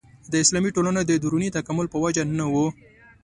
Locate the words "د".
0.31-0.33, 1.05-1.11